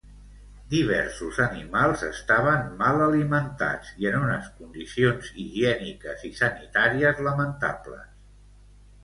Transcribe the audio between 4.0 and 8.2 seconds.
i en unes condicions higièniques i sanitàries lamentables.